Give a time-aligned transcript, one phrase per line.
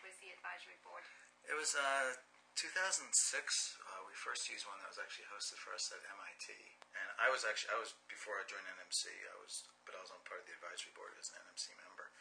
[0.00, 1.04] was the advisory board?
[1.44, 2.16] It was uh,
[2.56, 3.12] 2006.
[3.12, 6.48] Uh, we first used one that was actually hosted for us at MIT,
[6.96, 9.08] and I was actually I was before I joined NMC.
[9.08, 12.12] I was, but I was on part of the advisory board as an NMC member.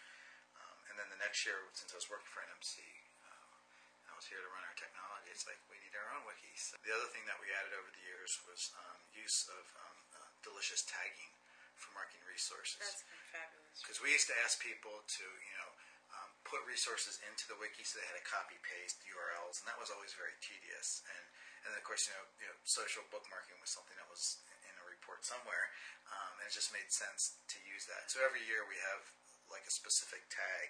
[0.55, 2.79] Um, and then the next year, since I was working for NMC,
[3.27, 5.31] uh, I was here to run our technology.
[5.31, 6.75] It's like we need our own wikis.
[6.79, 10.31] The other thing that we added over the years was um, use of um, uh,
[10.43, 11.40] delicious tagging
[11.81, 12.79] for marking resources.
[12.79, 13.81] That's been fabulous.
[13.81, 15.71] Because we used to ask people to, you know,
[16.15, 19.79] um, put resources into the wiki so they had to copy paste URLs, and that
[19.79, 21.01] was always very tedious.
[21.07, 21.25] And
[21.65, 24.85] and of course, you know, you know, social bookmarking was something that was in a
[24.89, 25.69] report somewhere,
[26.09, 28.09] um, and it just made sense to use that.
[28.09, 29.01] So every year we have
[29.53, 30.67] like a specific tag,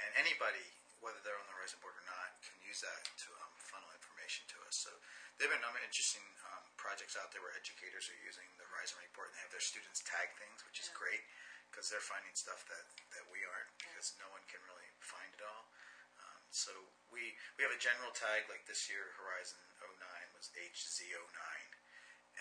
[0.00, 0.64] and anybody,
[1.04, 4.48] whether they're on the Horizon board or not, can use that to um, funnel information
[4.56, 4.80] to us.
[4.80, 4.90] So
[5.36, 6.64] there have been a number of interesting um,
[7.06, 10.02] projects out there where educators are using the Horizon report and they have their students
[10.02, 10.98] tag things, which is Yeah.
[10.98, 11.22] great
[11.70, 12.82] because they're finding stuff that,
[13.14, 15.70] that we aren't because no one can really find it all.
[16.18, 16.72] Um, so
[17.14, 20.02] we we have a general tag like this year Horizon 09
[20.34, 21.30] was HZ09,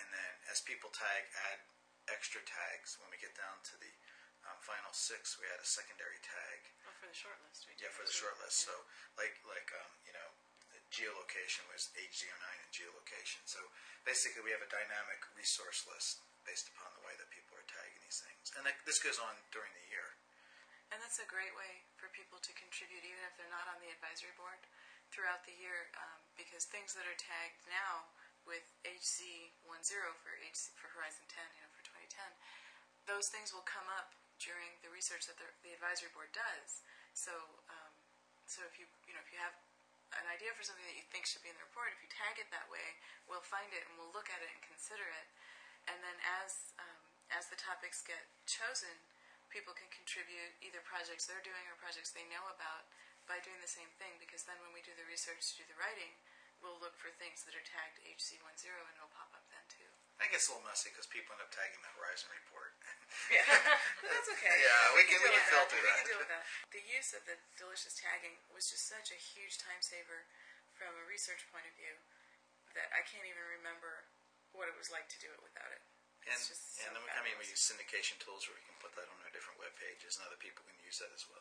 [0.01, 1.61] and then as people tag, add
[2.09, 2.97] extra tags.
[2.97, 3.93] When we get down to the
[4.49, 6.59] um, final six, we add a secondary tag.
[6.89, 8.17] Oh, for the short list, we Yeah, for the too.
[8.25, 8.65] short list.
[8.65, 8.73] So,
[9.19, 10.29] like, like um, you know,
[10.71, 13.43] the geolocation was HZ09 and geolocation.
[13.43, 13.59] So,
[14.05, 17.99] basically, we have a dynamic resource list based upon the way that people are tagging
[18.05, 20.15] these things, and that, this goes on during the year.
[20.93, 23.89] And that's a great way for people to contribute, even if they're not on the
[23.89, 24.61] advisory board,
[25.09, 28.05] throughout the year, um, because things that are tagged now
[28.45, 29.73] with HZ10
[30.21, 32.13] for H for Horizon 10, you know, for 2010,
[33.09, 36.85] those things will come up during the research that the, the advisory board does.
[37.17, 37.33] So,
[37.69, 37.93] um,
[38.45, 39.57] so if you you know if you have
[40.19, 42.39] an idea for something that you think should be in the report, if you tag
[42.39, 45.27] it that way, we'll find it and we'll look at it and consider it.
[45.91, 47.01] And then as um,
[47.33, 48.93] as the topics get chosen,
[49.49, 52.89] people can contribute either projects they're doing or projects they know about
[53.25, 54.17] by doing the same thing.
[54.21, 56.13] Because then when we do the research to do the writing,
[56.61, 59.89] we'll look for things that are tagged HZ10 and it'll pop up then too.
[60.17, 62.71] That gets a little messy because people end up tagging the Horizon report.
[63.27, 63.43] Yeah,
[64.25, 64.57] that's okay.
[64.57, 65.97] Yeah, we can- we can filter We that.
[66.01, 66.43] can deal with that.
[66.73, 70.25] The use of the delicious tagging was just such a huge time saver
[70.73, 71.93] from a research point of view
[72.73, 74.09] that I can't even remember
[74.51, 75.81] what it was like to do it without it.
[76.25, 78.65] And, It's just so and then we, I mean, we use syndication tools where we
[78.65, 81.21] can put that on our different web pages, and other people can use that as
[81.29, 81.34] well